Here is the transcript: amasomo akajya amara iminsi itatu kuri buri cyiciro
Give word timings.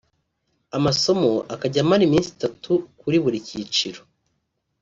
amasomo 0.77 1.29
akajya 1.53 1.79
amara 1.83 2.03
iminsi 2.07 2.29
itatu 2.35 2.71
kuri 2.99 3.17
buri 3.23 3.37
cyiciro 3.47 4.01